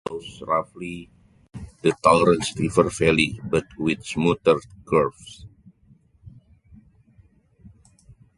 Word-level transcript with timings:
The 0.03 0.13
busway 0.13 0.23
follows 0.23 0.41
roughly 0.47 1.09
the 1.83 1.93
Torrens 2.03 2.53
River 2.57 2.89
valley, 2.89 3.39
but 3.43 3.65
with 3.77 4.03
smoother 4.03 4.59
curves. 4.83 5.45